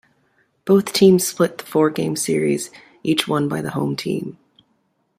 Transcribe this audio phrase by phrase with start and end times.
[0.65, 2.71] Both teams split the four-game series,
[3.03, 4.39] each won by the home team.